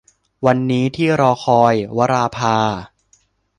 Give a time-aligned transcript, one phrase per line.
[0.45, 2.57] วันนี้ที่รอคอย- วราภา